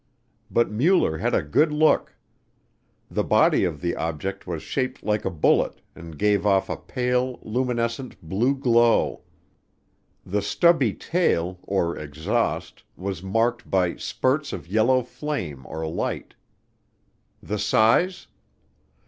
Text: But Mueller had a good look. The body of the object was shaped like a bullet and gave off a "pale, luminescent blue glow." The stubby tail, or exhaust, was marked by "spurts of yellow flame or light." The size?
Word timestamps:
But 0.49 0.71
Mueller 0.71 1.19
had 1.19 1.35
a 1.35 1.43
good 1.43 1.71
look. 1.71 2.15
The 3.11 3.23
body 3.23 3.63
of 3.65 3.81
the 3.81 3.95
object 3.95 4.47
was 4.47 4.63
shaped 4.63 5.03
like 5.03 5.25
a 5.25 5.29
bullet 5.29 5.79
and 5.93 6.17
gave 6.17 6.43
off 6.43 6.69
a 6.69 6.75
"pale, 6.75 7.37
luminescent 7.43 8.19
blue 8.19 8.55
glow." 8.55 9.21
The 10.25 10.41
stubby 10.41 10.95
tail, 10.95 11.59
or 11.61 11.95
exhaust, 11.95 12.81
was 12.97 13.21
marked 13.21 13.69
by 13.69 13.95
"spurts 13.97 14.51
of 14.53 14.65
yellow 14.67 15.03
flame 15.03 15.67
or 15.67 15.85
light." 15.87 16.33
The 17.43 17.59
size? 17.59 18.25